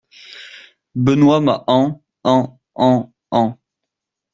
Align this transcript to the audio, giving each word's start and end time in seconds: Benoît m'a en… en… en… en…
Benoît 0.95 1.41
m'a 1.41 1.63
en… 1.67 2.01
en… 2.23 2.59
en… 2.73 3.13
en… 3.29 3.55